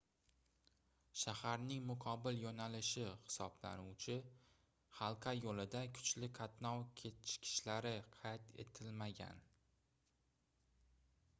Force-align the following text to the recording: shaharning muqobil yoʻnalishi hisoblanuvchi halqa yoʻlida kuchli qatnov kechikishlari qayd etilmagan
shaharning 1.23 1.81
muqobil 1.89 2.37
yoʻnalishi 2.43 3.03
hisoblanuvchi 3.25 4.15
halqa 5.01 5.33
yoʻlida 5.41 5.81
kuchli 5.99 6.29
qatnov 6.39 6.81
kechikishlari 7.01 7.93
qayd 8.15 8.49
etilmagan 8.65 9.45